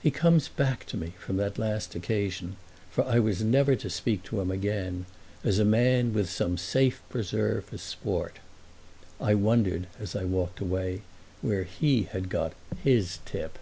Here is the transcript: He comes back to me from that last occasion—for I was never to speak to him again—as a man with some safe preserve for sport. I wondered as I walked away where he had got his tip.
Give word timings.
He 0.00 0.12
comes 0.12 0.46
back 0.46 0.86
to 0.86 0.96
me 0.96 1.14
from 1.18 1.38
that 1.38 1.58
last 1.58 1.96
occasion—for 1.96 3.02
I 3.04 3.18
was 3.18 3.42
never 3.42 3.74
to 3.74 3.90
speak 3.90 4.22
to 4.22 4.40
him 4.40 4.48
again—as 4.48 5.58
a 5.58 5.64
man 5.64 6.12
with 6.12 6.30
some 6.30 6.56
safe 6.56 7.02
preserve 7.10 7.64
for 7.64 7.76
sport. 7.78 8.36
I 9.20 9.34
wondered 9.34 9.88
as 9.98 10.14
I 10.14 10.22
walked 10.24 10.60
away 10.60 11.02
where 11.42 11.64
he 11.64 12.04
had 12.04 12.28
got 12.28 12.52
his 12.84 13.18
tip. 13.24 13.58